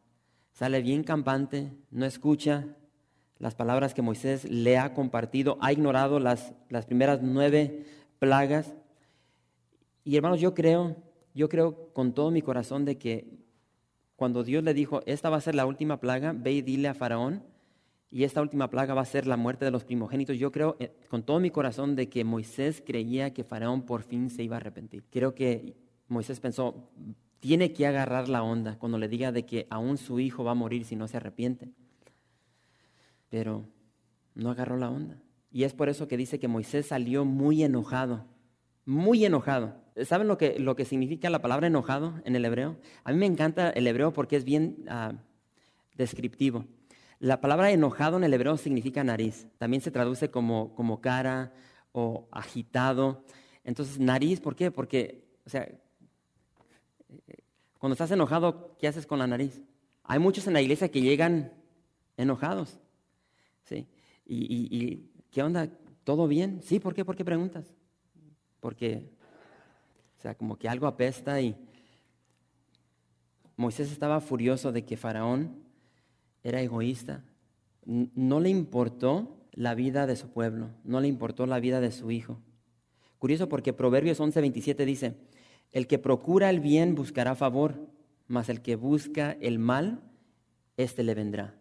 [0.52, 2.68] sale bien campante, no escucha
[3.38, 7.86] las palabras que Moisés le ha compartido, ha ignorado las, las primeras nueve
[8.20, 8.74] plagas.
[10.04, 10.98] Y hermanos, yo creo,
[11.34, 13.40] yo creo con todo mi corazón de que
[14.20, 16.94] cuando Dios le dijo, esta va a ser la última plaga, ve y dile a
[16.94, 17.42] Faraón
[18.10, 20.38] Y esta última plaga va a ser la muerte de los primogénitos.
[20.38, 24.30] Yo creo eh, con todo mi corazón de que Moisés creía que Faraón por fin
[24.30, 25.06] se iba a arrepentir.
[25.10, 25.78] Creo que
[26.10, 26.90] Moisés pensó,
[27.39, 30.56] tiene que agarrar la onda cuando le diga de que aún su hijo va a
[30.56, 31.71] morir si no se arrepiente.
[33.30, 33.65] Pero
[34.36, 35.21] no agarró la onda.
[35.52, 38.25] Y es por eso que dice que Moisés salió muy enojado,
[38.86, 39.75] muy enojado.
[40.06, 42.78] ¿Saben lo que, lo que significa la palabra enojado en el hebreo?
[43.04, 45.13] A mí me encanta el hebreo porque es bien ah,
[45.95, 46.65] descriptivo.
[47.19, 49.47] La palabra enojado en el hebreo significa nariz.
[49.58, 51.54] También se traduce como, como cara
[51.91, 53.25] o agitado.
[53.63, 54.71] Entonces, nariz, ¿por qué?
[54.71, 55.67] Porque, o sea,
[57.78, 59.62] cuando estás enojado, ¿qué haces con la nariz?
[60.04, 61.54] Hay muchos en la iglesia que llegan
[62.17, 62.80] enojados.
[63.63, 63.88] ¿sí?
[64.26, 65.69] Y, ¿qué onda?
[66.04, 66.62] ¿Todo bien?
[66.63, 67.06] Sí, ¿por qué?
[67.06, 67.74] ¿Por qué preguntas?
[68.60, 69.10] Porque,
[70.17, 71.56] o sea, como que algo apesta y
[73.56, 75.63] Moisés estaba furioso de que Faraón
[76.43, 77.24] era egoísta.
[77.86, 82.12] No le importó la vida de su pueblo, no le importó la vida de su
[82.12, 82.39] hijo.
[83.17, 85.15] Curioso porque Proverbios 11:27 dice,
[85.72, 87.88] el que procura el bien buscará favor,
[88.28, 90.02] mas el que busca el mal,
[90.78, 91.56] éste le vendrá.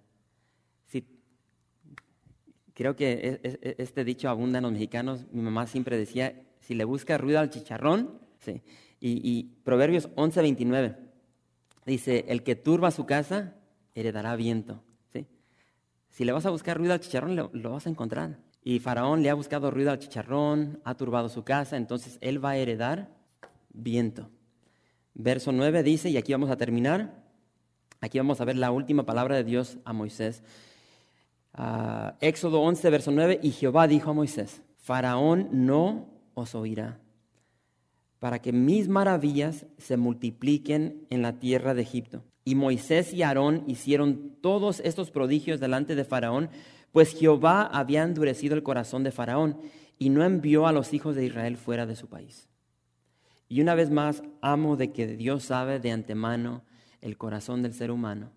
[2.75, 3.41] creo que
[3.79, 5.27] este dicho abunda en los mexicanos.
[5.33, 8.63] Mi mamá siempre decía, si le busca ruido al chicharrón, sí.
[9.01, 10.97] y, Proverbios 11:29
[11.85, 13.57] dice, el que turba su casa,
[13.95, 14.85] heredará viento.
[15.13, 15.27] ¿sí?
[16.09, 18.39] Si le vas a buscar ruido al chicharrón, lo vas a encontrar.
[18.63, 22.51] Y Faraón le ha buscado ruido al chicharrón, ha turbado su casa, entonces él va
[22.51, 23.18] a heredar
[23.71, 24.31] viento.
[25.15, 27.25] Verso 9 dice, y aquí vamos a terminar,
[28.01, 30.43] aquí vamos a ver la última palabra de Dios a Moisés.
[31.53, 37.01] Ah, Éxodo 11, verso 9, y Jehová dijo a Moisés, Faraón no os oirá,
[38.21, 42.23] para que mis maravillas se multipliquen en la tierra de Egipto.
[42.45, 46.49] Y Moisés y Aarón hicieron todos estos prodigios delante de Faraón,
[46.93, 49.59] pues Jehová había endurecido el corazón de Faraón
[49.99, 52.48] y no envió a los hijos de Israel fuera de su país.
[53.49, 56.63] Y una vez más, amo de que Dios sabe de antemano
[57.01, 58.31] el corazón del ser humano.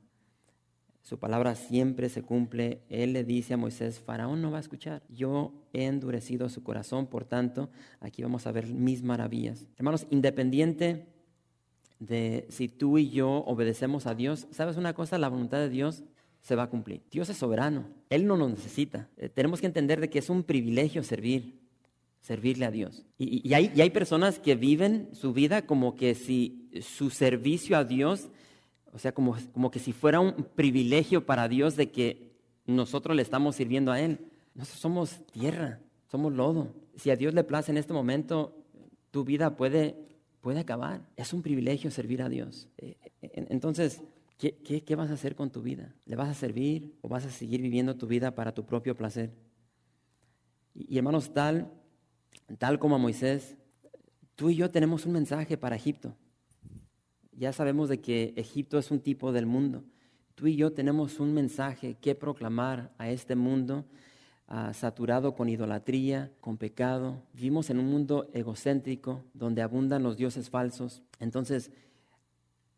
[1.02, 2.84] Su palabra siempre se cumple.
[2.90, 5.04] Él le dice a Moisés, Faraón no va a escuchar.
[5.10, 7.70] Yo he endurecido su corazón, por tanto,
[8.00, 9.68] aquí vamos a ver mis maravillas.
[9.78, 11.08] Hermanos, independiente
[12.00, 15.18] de si tú y yo obedecemos a Dios, ¿sabes una cosa?
[15.18, 16.04] La voluntad de Dios
[16.42, 17.04] se va a cumplir.
[17.12, 17.86] Dios es soberano.
[18.10, 19.10] Él no nos necesita.
[19.18, 21.61] Eh, tenemos que entender de que es un privilegio servir
[22.22, 23.04] servirle a Dios.
[23.18, 28.30] Y, hay, hay, personas que viven su vida como que si su servicio a Dios,
[28.94, 32.32] o sea, como, como que si fuera un privilegio para Dios de que
[32.66, 34.20] nosotros le estamos sirviendo a Él.
[34.54, 35.80] Nosotros somos tierra,
[36.10, 36.74] somos lodo.
[36.96, 38.56] Si a Dios le place en este momento,
[39.10, 39.96] tu vida puede,
[40.42, 41.10] puede acabar.
[41.16, 42.70] Es un privilegio servir a Dios.
[42.78, 44.04] Eh, eh, entonces,
[44.38, 45.96] ¿qué, qué, qué vas a hacer con tu vida?
[46.06, 49.32] ¿Le vas a servir o vas a seguir viviendo tu vida para tu propio placer?
[50.76, 51.72] Y, y hermanos, tal
[52.58, 53.56] Tal como a Moisés,
[54.36, 56.16] tú y yo tenemos un mensaje para Egipto.
[57.32, 59.84] Ya sabemos de que Egipto es un tipo del mundo.
[60.36, 63.86] Tú y yo tenemos un mensaje que proclamar a este mundo
[64.48, 67.22] ah, saturado con idolatría, con pecado.
[67.34, 71.04] Vivimos en un mundo egocéntrico donde abundan los dioses falsos.
[71.20, 71.72] Entonces,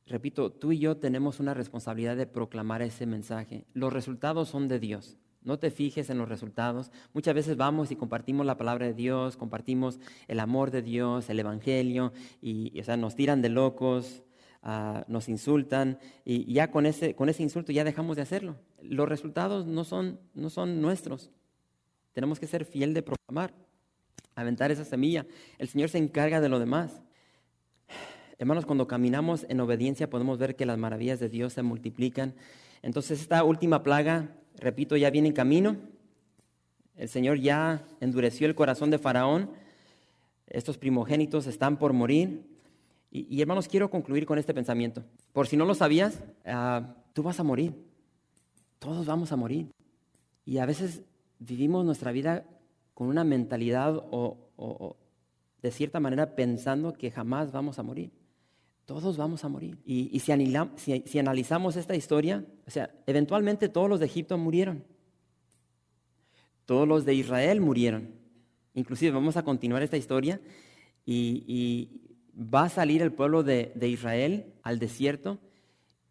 [0.06, 3.66] repito, tú y yo tenemos una responsabilidad de proclamar ese mensaje.
[3.74, 5.18] Los resultados son de Dios.
[5.44, 6.92] No te fijes en los resultados.
[7.14, 11.40] Muchas veces vamos y compartimos la palabra de Dios, compartimos el amor de Dios, el
[11.40, 14.24] Evangelio, y, o sea, nos tiran de locos,
[14.62, 18.56] ah, nos insultan, y ya con ese, con ese insulto ya dejamos de hacerlo.
[18.82, 21.30] Los resultados no son, no son nuestros.
[22.14, 23.54] Tenemos que ser fiel de proclamar,
[24.36, 25.26] aventar esa semilla.
[25.58, 27.02] El Señor se encarga de lo demás.
[28.38, 32.34] Hermanos, cuando caminamos en obediencia podemos ver que las maravillas de Dios se multiplican.
[32.82, 35.78] Entonces esta última plaga repito, ya viene en camino.
[36.96, 39.50] El Señor ya endureció el corazón de Faraón.
[40.48, 42.46] Estos primogénitos están por morir.
[43.12, 45.04] Y, hermanos, quiero concluir con este pensamiento.
[45.34, 47.74] Por si no lo sabías, ah, tú vas a morir.
[48.80, 49.72] Todos vamos a morir.
[50.46, 51.04] Y a veces
[51.38, 52.44] vivimos nuestra vida
[52.94, 54.98] con una mentalidad o,
[55.62, 58.12] de cierta manera pensando que jamás vamos a morir.
[58.86, 59.78] Todos vamos a morir.
[59.86, 64.84] Y, si, analizamos esta historia, o sea, eventualmente todos los de Egipto murieron.
[66.66, 68.10] Todos los de Israel murieron.
[68.74, 70.42] Inclusive vamos a continuar esta historia
[71.06, 72.00] y,
[72.36, 75.38] va a salir el pueblo de, Israel al desierto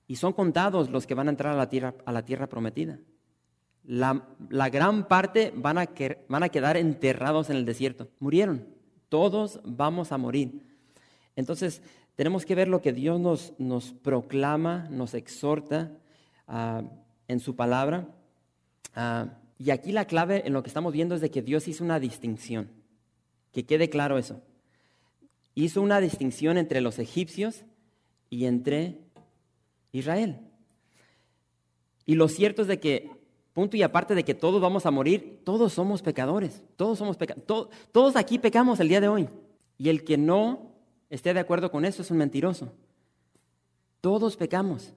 [0.07, 3.01] y son contados los que van a entrar a la tierra, a la tierra prometida.
[3.85, 4.23] La,
[4.71, 5.89] gran parte a,
[6.29, 8.09] van a quedar enterrados en el desierto.
[8.21, 8.69] Murieron.
[9.09, 10.63] Todos vamos a morir.
[11.35, 11.83] Entonces,
[12.15, 15.93] tenemos que ver lo que Dios nos, nos proclama, nos exhorta
[16.47, 16.83] ah,
[17.29, 18.09] en su palabra.
[18.95, 21.85] Ah, y aquí la clave en lo que estamos viendo es de que Dios hizo
[21.85, 22.69] una distinción.
[23.53, 24.43] Que quede claro eso.
[25.55, 27.65] Hizo una distinción entre los egipcios
[28.29, 28.99] y entre
[29.93, 30.41] Israel.
[32.05, 33.11] Y lo cierto es de que,
[33.53, 36.63] punto y aparte de que todos vamos a morir, todos somos pecadores.
[36.77, 37.47] Todos somos pecadores.
[37.93, 39.29] todos aquí pecamos el día de hoy.
[39.79, 40.72] Y el que no
[41.13, 42.73] esté de acuerdo con eso es un mentiroso.
[44.01, 44.95] Todos pecamos.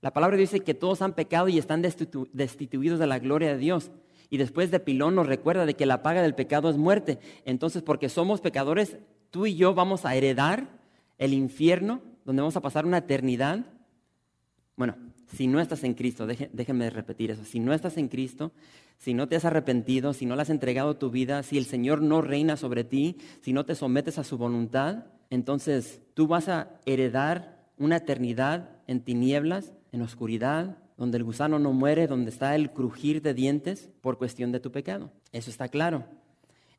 [0.00, 3.90] La palabra dice que todos han pecado y están destituidos de la gloria de Dios.
[4.30, 7.18] Y después de Pilón nos recuerda de que la paga del pecado es muerte.
[7.44, 8.96] Entonces, porque somos pecadores,
[9.30, 10.68] tú y yo vamos a heredar
[11.18, 13.66] el infierno, donde vamos a pasar una eternidad.
[14.76, 14.96] Bueno,
[15.34, 18.52] si no estás en Cristo, déjenme repetir eso, si no estás en Cristo,
[18.96, 22.00] si no te has arrepentido, si no le has entregado tu vida, si el Señor
[22.00, 26.70] no reina sobre ti, si no te sometes a su voluntad, entonces tú vas a
[26.86, 32.72] heredar una eternidad en tinieblas, en oscuridad, donde el gusano no muere, donde está el
[32.72, 35.12] crujir de dientes por cuestión de tu pecado.
[35.32, 36.04] Eso está claro.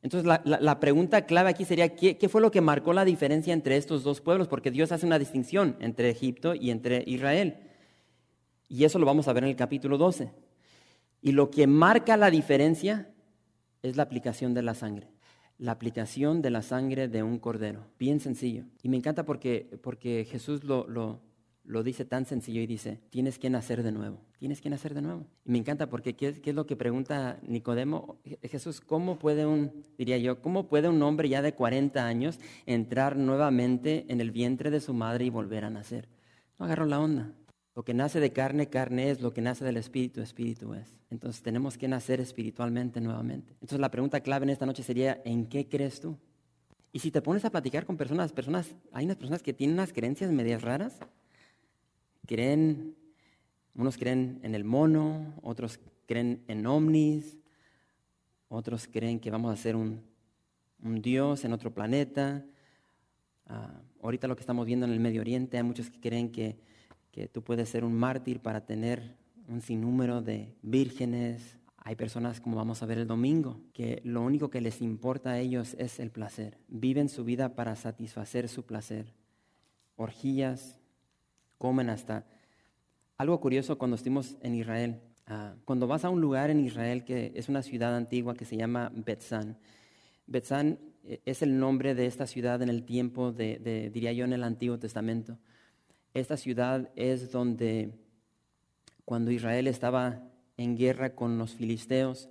[0.02, 3.76] Entonces la, pregunta clave aquí sería, ¿qué, ¿qué, fue lo que marcó la diferencia entre
[3.78, 4.48] estos dos pueblos?
[4.48, 7.58] Porque Dios hace una distinción entre Egipto y entre Israel.
[8.70, 10.32] Y eso lo vamos a ver en el capítulo 12.
[11.22, 13.10] Y lo que marca la diferencia
[13.82, 15.08] es la aplicación de la sangre.
[15.60, 17.86] La aplicación de la sangre de un cordero.
[18.00, 18.64] Bien sencillo.
[18.82, 21.22] Y me encanta porque, porque Jesús lo, lo
[21.70, 25.04] lo dice tan sencillo y dice, tienes que nacer de nuevo, tienes que nacer de
[25.04, 25.28] nuevo.
[25.46, 28.18] Y me encanta porque ¿qué es, lo que pregunta Nicodemo?
[28.42, 33.18] Jesús, ¿cómo puede un, diría yo, cómo puede un hombre ya de 40 años entrar
[33.18, 36.10] nuevamente en el vientre de su madre y volver a nacer?
[36.58, 37.36] No agarro la onda.
[37.80, 41.00] Lo que nace de carne, carne es, lo que nace del espíritu, espíritu es.
[41.10, 43.54] Entonces tenemos que nacer espiritualmente nuevamente.
[43.54, 46.18] Entonces la pregunta clave en esta noche sería, ¿en qué crees tú?
[46.92, 49.94] Y si te pones a platicar con personas, personas, hay unas personas que tienen unas
[49.94, 51.00] creencias medias raras,
[52.28, 52.98] creen,
[53.76, 57.38] unos creen en el mono, otros creen en ovnis,
[58.50, 60.04] otros creen que vamos a ser un,
[61.02, 62.44] dios en otro planeta.
[63.48, 66.68] Ah, ahorita lo que estamos viendo en el Medio Oriente, hay muchos que creen que,
[67.12, 69.16] que tú puedes ser un mártir para tener
[69.48, 71.58] un sinnúmero de vírgenes.
[71.78, 75.40] Hay personas, como vamos a ver el domingo, que lo único que les importa a
[75.40, 76.58] ellos es el placer.
[76.68, 79.14] Viven su vida para satisfacer su placer.
[79.96, 80.78] Orgías,
[81.58, 82.26] comen hasta...
[83.18, 87.34] Algo curioso cuando estuvimos en Israel, ah, cuando vas a un lugar en Israel que
[87.36, 89.58] es una ciudad antigua que se llama Betzán,
[90.30, 94.34] Betzán eh, es el nombre de esta ciudad en el tiempo de, diría yo, en
[94.34, 95.38] el Antiguo Testamento.
[96.14, 97.92] Esta ciudad es donde
[99.06, 100.24] cuando Israel estaba
[100.58, 102.30] en guerra con los filisteos,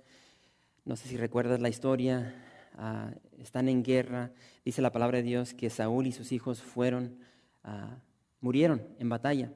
[0.85, 2.35] no sé si recuerdas la historia,
[2.75, 4.31] ah, están en guerra,
[4.65, 7.19] dice la palabra de Dios que Saúl y sus hijos fueron
[7.63, 7.99] a
[8.41, 9.51] murieron en batalla.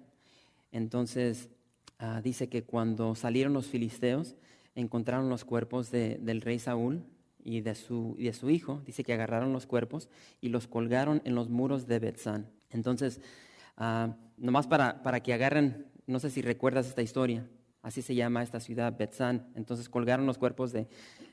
[0.72, 1.50] Entonces
[2.00, 4.36] ah, dice que cuando salieron los filisteos,
[4.76, 7.04] encontraron los cuerpos del rey Saúl
[7.44, 8.82] y de, su, de su hijo.
[8.86, 10.10] Dice que agarraron los cuerpos
[10.42, 12.50] y los colgaron en los muros de Betzán.
[12.72, 13.22] Entonces,
[13.78, 17.48] uh, nomás para, para que agarren, no sé si recuerdas esta historia,
[17.82, 19.52] así se llama esta ciudad, Betzán.
[19.56, 20.88] Entonces colgaron los cuerpos de,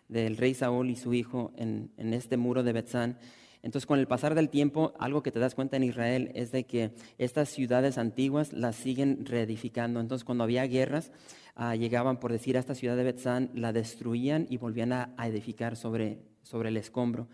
[0.09, 3.19] del rey Saúl y su hijo en, en este muro de Betzán.
[3.63, 6.65] Entonces, con el pasar del tiempo, algo que te das cuenta en Israel es de
[6.65, 10.01] que estas ciudades antiguas las siguen reedificando.
[10.01, 11.13] Entonces, cuando había guerras,
[11.57, 15.77] ah, llegaban, por decir, a esta ciudad de Betzán, la destruían y volvían a, edificar
[15.77, 17.29] sobre, sobre el escombro.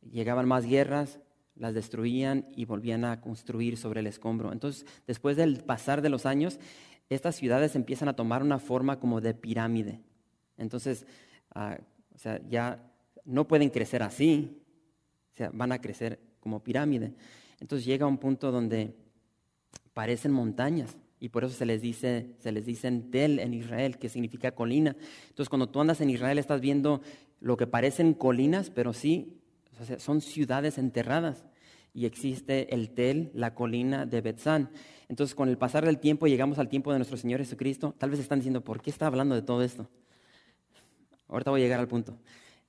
[0.00, 1.18] Llegaban más guerras,
[1.54, 4.52] las destruían y volvían a construir sobre el escombro.
[4.52, 6.58] Entonces, después del pasar de los años,
[7.08, 10.00] estas ciudades empiezan a tomar una forma como de pirámide.
[10.56, 11.06] Entonces,
[11.54, 11.78] ah,
[12.14, 12.92] o sea, ya
[13.24, 14.62] no pueden crecer así,
[15.38, 17.14] o van a crecer como pirámide.
[17.60, 18.94] Entonces llega un punto donde
[19.94, 24.08] parecen montañas y por eso se les dice, se les dicen Tel en Israel, que
[24.08, 24.96] significa colina.
[25.28, 27.00] Entonces cuando tú andas en Israel estás viendo
[27.40, 29.41] lo que parecen colinas, pero sí,
[29.98, 31.44] son ciudades enterradas
[31.94, 34.70] y existe el Tel, la colina de Betzán.
[35.08, 37.94] Entonces, con el pasar del tiempo, llegamos al tiempo de nuestro Señor Jesucristo.
[37.98, 39.88] Tal vez están diciendo, ¿por qué está hablando de todo esto?
[41.28, 42.16] Ahorita voy a llegar al punto.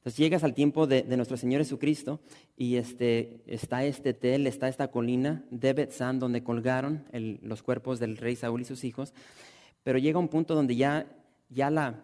[0.04, 2.20] Entonces llegas al tiempo de, nuestro Señor Jesucristo
[2.58, 7.06] y este, está este tel, está esta colina de Betzán donde colgaron
[7.42, 9.14] los cuerpos del rey Saúl y sus hijos,
[9.82, 11.08] pero llega un punto donde ya,
[11.50, 12.04] ya la,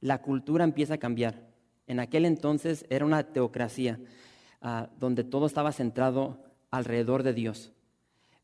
[0.00, 1.49] la cultura empieza a cambiar.
[1.90, 3.98] En aquel entonces era una teocracia
[4.62, 6.38] ah, donde todo estaba centrado
[6.70, 7.72] alrededor de Dios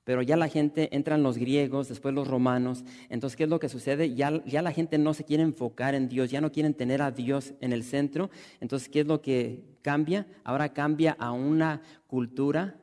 [0.06, 3.68] pero ya la gente, entran los griegos, después los romanos, entonces ¿qué es lo que
[3.68, 4.14] sucede?
[4.14, 7.54] Ya, la gente no se quiere enfocar en Dios, ya no quieren tener a Dios
[7.60, 8.30] en el centro,
[8.60, 10.28] entonces ¿qué es lo que cambia?
[10.44, 12.76] Ahora cambia a una cultura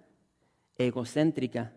[0.77, 1.71] egocéntrica,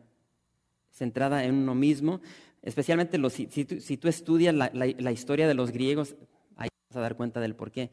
[0.90, 2.20] centrada en uno mismo,
[2.60, 6.16] especialmente si, tú, estudias la, historia de los griegos,
[6.56, 7.92] hay a dar cuenta del por qué.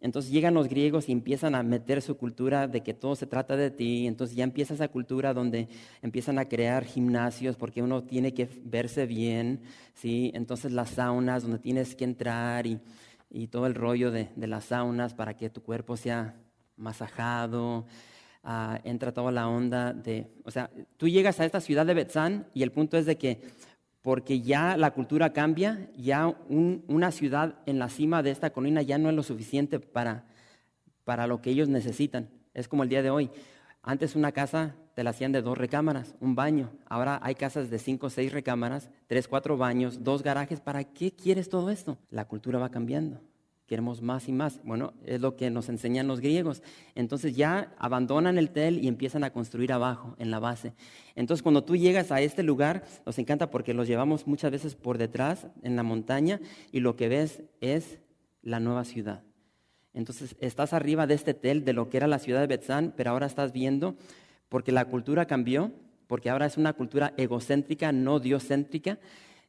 [0.00, 3.56] Entonces llegan los griegos y empiezan a meter su cultura de que todo se trata
[3.56, 5.68] de ti, entonces ya empieza esa cultura donde
[6.02, 9.60] empiezan a crear gimnasios porque uno tiene que verse bien,
[9.94, 10.30] ¿sí?
[10.34, 12.80] entonces las saunas donde tienes que entrar y,
[13.50, 16.36] todo el rollo de, las saunas para que tu cuerpo sea
[16.76, 17.86] masajado,
[18.42, 22.46] ah, entra toda la onda de, o sea, tú llegas a esta ciudad de Betzán
[22.54, 23.42] y el punto es de que
[24.06, 28.98] porque ya la cultura cambia, ya una ciudad en la cima de esta colina ya
[28.98, 30.26] no es lo suficiente para,
[31.02, 32.30] para lo que ellos necesitan.
[32.54, 33.32] Es como el día de hoy.
[33.82, 36.70] Antes una casa te la hacían de dos recámaras, un baño.
[36.88, 40.60] Ahora hay casas de cinco seis recámaras, tres, cuatro baños, dos garajes.
[40.60, 41.98] ¿Para qué quieres todo esto?
[42.08, 43.20] La cultura va cambiando
[43.66, 44.60] queremos más y más.
[44.64, 46.62] Bueno, es lo que nos enseñan los griegos.
[46.94, 50.72] Entonces ya abandonan el tel y empiezan a construir abajo, en la base.
[51.14, 54.98] Entonces cuando tú llegas a este lugar, nos encanta porque los llevamos muchas veces por
[54.98, 56.40] detrás, en la montaña,
[56.72, 57.98] y lo que ves es
[58.42, 59.22] la nueva ciudad.
[59.92, 63.10] Entonces estás arriba de este tel, de lo que era la ciudad de Betzán, pero
[63.10, 63.96] ahora estás viendo,
[64.48, 65.72] porque la cultura cambió,
[66.06, 68.98] porque ahora es una cultura egocéntrica, no diocéntrica.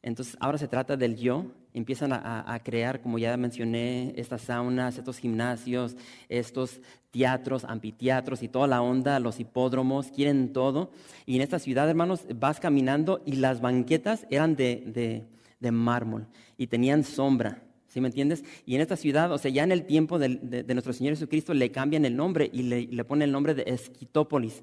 [0.08, 1.44] Entonces ahora se trata del yo,
[1.74, 5.96] empiezan a, crear, como ya mencioné, estas saunas, estos gimnasios,
[6.30, 6.80] estos
[7.10, 10.90] teatros, anfiteatros y toda la onda, los hipódromos, quieren todo.
[11.26, 15.26] Y en esta ciudad, hermanos, vas caminando y las banquetas eran de,
[15.60, 17.62] mármol y tenían sombra.
[17.88, 18.44] ¿Sí me entiendes?
[18.64, 21.70] Y en esta ciudad, o sea, ya en el tiempo de, nuestro Señor Jesucristo le
[21.70, 24.62] cambian el nombre y le, le ponen el nombre de Esquitópolis.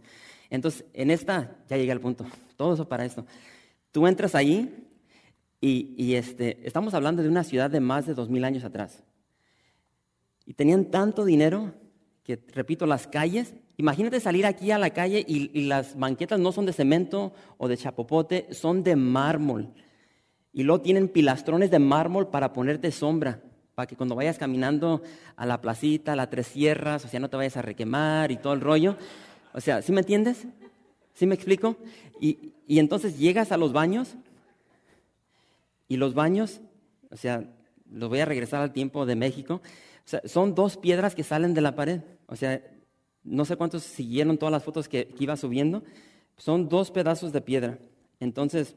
[0.50, 2.26] Entonces, en esta, ya llega el punto,
[2.56, 3.28] todo eso para esto.
[3.92, 4.82] Tú entras ahí
[5.68, 9.04] y, este, estamos hablando de una ciudad de más de dos mil años atrás.
[10.46, 11.74] Y tenían tanto dinero
[12.24, 16.68] que, repito, las calles, imagínate salir aquí a la calle y, las banquetas no son
[16.68, 19.74] de cemento o de chapopote, son de mármol.
[20.54, 23.42] Y luego tienen pilastrones de mármol para ponerte sombra,
[23.74, 25.02] para que cuando vayas caminando
[25.36, 28.38] a la placita, a la Tres Sierras, o sea, no te vayas a requemar y
[28.38, 28.98] todo el rollo.
[29.52, 30.46] O sea, ¿sí me entiendes?
[31.14, 31.76] ¿Sí me explico?
[32.22, 34.16] Y, y entonces llegas a los baños
[35.88, 36.62] y los baños,
[37.12, 37.44] o sea,
[37.90, 39.62] los voy a regresar al tiempo de México,
[40.26, 42.02] son dos piedras que salen de la pared.
[42.28, 42.62] O sea,
[43.24, 45.84] no sé cuántos siguieron todas las fotos que, iba subiendo.
[46.38, 47.80] Son dos pedazos de piedra.
[48.20, 48.76] Entonces,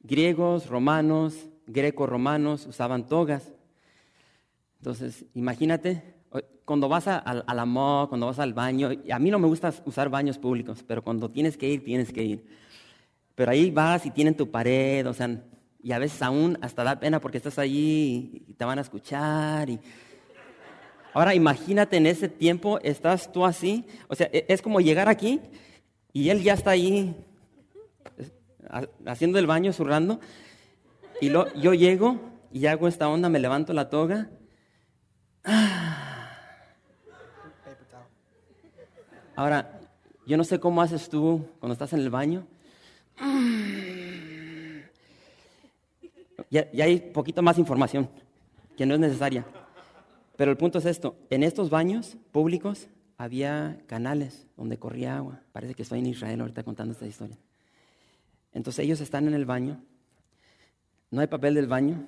[0.00, 3.52] griegos, romanos, greco-romanos usaban togas.
[4.78, 6.14] Entonces, imagínate,
[6.66, 9.72] cuando vas a, a, la MO, cuando vas al baño, a mí no me gusta
[9.86, 12.44] usar baños públicos, pero cuando tienes que ir, tienes que ir.
[13.34, 15.28] Pero ahí vas y tienen tu pared, o sea,
[15.82, 19.68] y a veces aún hasta da pena porque estás allí y te van a escuchar.
[19.68, 19.78] Y...
[21.12, 25.40] Ahora imagínate en ese tiempo, estás tú así, o sea, e, es como llegar aquí
[26.12, 27.14] y él ya está ahí
[29.06, 30.20] haciendo el baño, zurrando,
[31.20, 32.18] y lo, yo llego
[32.52, 34.30] y hago esta onda, me levanto la toga.
[39.36, 39.80] Ahora,
[40.26, 42.46] yo no sé cómo haces tú cuando estás en el baño,
[46.50, 48.08] ya, hay poquito más información
[48.76, 49.44] que no es necesaria.
[50.36, 55.40] Pero el punto es esto, en estos baños públicos había canales donde corría agua.
[55.52, 57.38] Parece que estoy en Israel ahorita contando esta historia.
[58.52, 59.80] Entonces ellos están en el baño,
[61.10, 62.06] no hay papel del baño.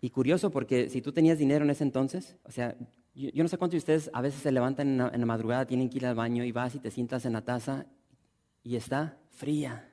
[0.00, 2.76] Y curioso porque si tú tenías dinero en ese entonces, o sea,
[3.14, 5.66] yo, no sé cuántos de ustedes a veces se levantan en la, en la madrugada,
[5.66, 7.86] tienen que ir al baño y vas y te sientas en la taza
[8.62, 9.88] y está fría.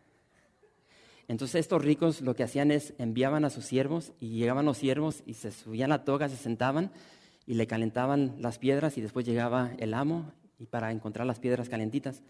[1.27, 5.23] Entonces estos ricos lo que hacían es enviaban a sus siervos y llegaban los siervos
[5.25, 6.91] y se subían la toga, se sentaban
[7.47, 11.69] y le calentaban las piedras y después llegaba el amo y para encontrar las piedras
[11.69, 12.21] calentitas.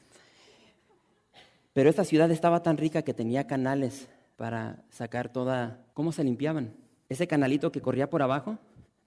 [1.74, 4.07] Pero esta ciudad estaba tan rica que tenía canales
[4.38, 5.86] para sacar toda...
[5.93, 6.74] ¿Cómo se limpiaban?
[7.09, 8.57] Ese canalito que corría por abajo,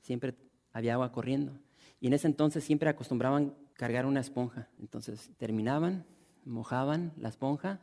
[0.02, 0.34] siempre
[0.72, 1.58] había agua corriendo.
[2.00, 4.68] Y en ese entonces siempre acostumbraban cargar una esponja.
[4.80, 6.04] Entonces terminaban,
[6.44, 7.80] mojaban la esponja.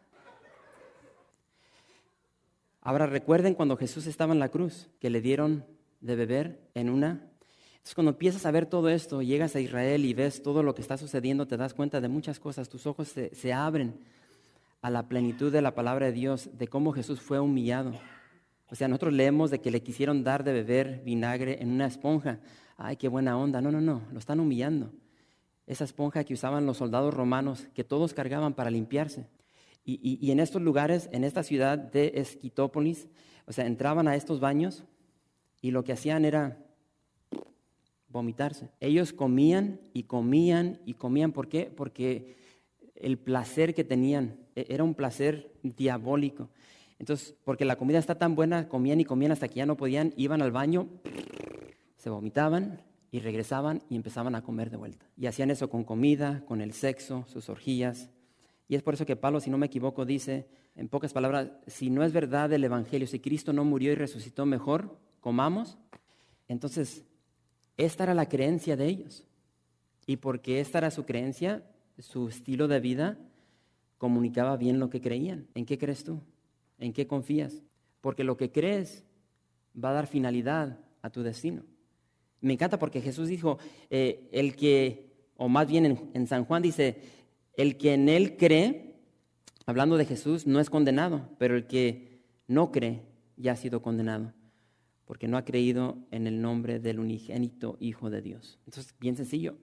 [2.86, 5.66] Ahora recuerden cuando Jesús estaba en la cruz, que le dieron
[6.00, 7.20] de beber en una.
[7.74, 10.82] Entonces cuando empiezas a ver todo esto, llegas a Israel y ves todo lo que
[10.82, 14.00] está sucediendo, te das cuenta de muchas cosas, tus ojos se, se abren
[14.82, 17.92] a la plenitud de la palabra de Dios, de cómo Jesús fue humillado.
[18.70, 22.40] O sea, nosotros leemos de que le quisieron dar de beber vinagre en una esponja.
[22.78, 23.62] Ay, qué buena onda.
[23.62, 24.92] No, no, no, lo están humillando
[25.68, 29.28] esa esponja que usaban los soldados romanos, que todos cargaban para limpiarse.
[29.88, 33.08] Y, en estos lugares, en esta ciudad de Esquitópolis,
[33.46, 34.84] o sea, entraban a estos baños
[35.62, 36.58] y lo que hacían era
[38.10, 38.72] vomitarse.
[38.80, 41.32] Ellos comían y comían y comían.
[41.32, 41.66] ¿Por qué?
[41.66, 42.36] Porque
[42.96, 46.50] el placer que tenían e, era un placer diabólico.
[46.98, 50.14] Entonces, porque la comida está tan buena, comían y comían hasta que ya no podían,
[50.18, 50.88] iban al baño,
[51.98, 52.82] se vomitaban
[53.12, 55.06] y regresaban y empezaban a comer de vuelta.
[55.18, 58.10] Y hacían eso con comida, con el sexo, sus orgías.
[58.68, 61.90] Y es por eso que Pablo, si no me equivoco, dice, en pocas palabras, si
[61.90, 65.78] no es verdad el Evangelio, si Cristo no murió y resucitó mejor, comamos.
[66.48, 67.04] Entonces,
[67.78, 69.26] esta era la creencia de ellos.
[70.08, 71.64] Y porque esta era su creencia,
[72.00, 73.18] su estilo de vida
[73.98, 75.48] comunicaba bien lo que creían.
[75.56, 76.22] ¿En qué crees tú?
[76.80, 77.64] ¿En qué confías?
[78.02, 79.04] Porque lo que crees
[79.82, 81.64] va a dar finalidad a tu destino.
[82.42, 83.58] Me encanta porque Jesús dijo,
[83.90, 87.02] eh, el que, o más bien en, en San Juan dice,
[87.58, 88.96] el que en él cree,
[89.66, 93.04] hablando de Jesús, no es condenado, pero el que no cree
[93.38, 94.34] ya ha sido condenado,
[95.06, 98.60] porque no ha creído en el nombre del unigénito Hijo de Dios.
[98.66, 99.58] Entonces, bien sencillo,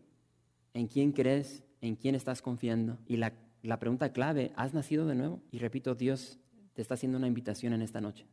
[0.75, 1.63] ¿en quién crees?
[1.81, 2.99] ¿En quién estás confiando?
[3.07, 3.33] Y la,
[3.63, 5.43] la pregunta clave, ¿has nacido de nuevo?
[5.51, 6.39] Y repito, Dios
[6.75, 8.27] te está haciendo una invitación en esta noche.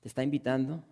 [0.00, 0.84] Te está invitando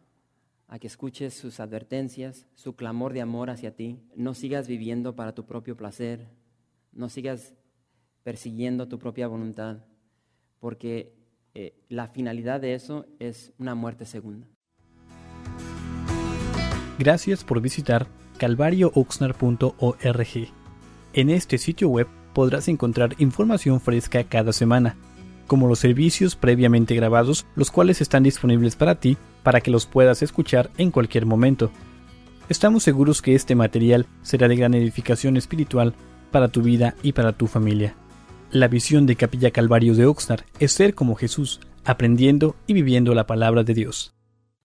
[0.68, 4.00] a que escuches sus advertencias, su clamor de amor hacia ti.
[4.16, 6.28] No sigas viviendo para tu propio placer,
[6.92, 7.54] no sigas
[8.22, 9.84] persiguiendo tu propia voluntad,
[10.60, 11.12] porque
[11.54, 14.46] eh, la finalidad de eso es una muerte segunda.
[16.98, 18.06] Gracias por visitar
[18.38, 20.48] calvariooxnar.org.
[21.14, 24.96] En este sitio web podrás encontrar información fresca cada semana
[25.52, 30.22] como los servicios previamente grabados, los cuales están disponibles para ti para que los puedas
[30.22, 31.70] escuchar en cualquier momento.
[32.48, 35.92] Estamos seguros que este material será de gran edificación espiritual
[36.30, 37.94] para tu vida y para tu familia.
[38.52, 43.26] La visión de Capilla Calvario de Oxnard es ser como Jesús, aprendiendo y viviendo la
[43.26, 44.12] palabra de Dios.